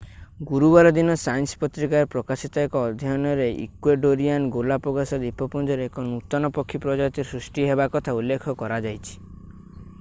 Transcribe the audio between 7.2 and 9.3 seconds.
ସୃଷ୍ଟି ହେବା କଥା ଉଲ୍ଲେଖ କରାଯାଇଛି